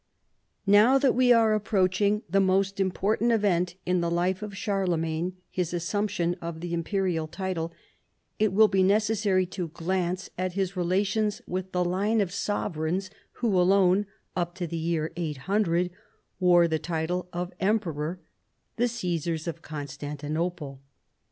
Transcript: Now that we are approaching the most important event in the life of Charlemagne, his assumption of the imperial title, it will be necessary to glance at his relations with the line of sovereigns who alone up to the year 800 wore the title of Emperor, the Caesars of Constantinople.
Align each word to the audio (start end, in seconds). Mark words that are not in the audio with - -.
Now 0.65 0.97
that 0.97 1.13
we 1.13 1.31
are 1.31 1.53
approaching 1.53 2.23
the 2.27 2.39
most 2.39 2.79
important 2.79 3.31
event 3.31 3.75
in 3.85 4.01
the 4.01 4.09
life 4.09 4.41
of 4.41 4.57
Charlemagne, 4.57 5.33
his 5.51 5.75
assumption 5.75 6.35
of 6.41 6.59
the 6.59 6.73
imperial 6.73 7.27
title, 7.27 7.71
it 8.39 8.51
will 8.51 8.67
be 8.67 8.81
necessary 8.81 9.45
to 9.45 9.67
glance 9.67 10.31
at 10.39 10.53
his 10.53 10.75
relations 10.75 11.43
with 11.45 11.71
the 11.71 11.85
line 11.85 12.19
of 12.19 12.31
sovereigns 12.33 13.11
who 13.43 13.55
alone 13.55 14.07
up 14.35 14.55
to 14.55 14.65
the 14.65 14.75
year 14.79 15.11
800 15.15 15.91
wore 16.39 16.67
the 16.67 16.79
title 16.79 17.29
of 17.31 17.53
Emperor, 17.59 18.19
the 18.77 18.87
Caesars 18.87 19.47
of 19.47 19.61
Constantinople. 19.61 20.81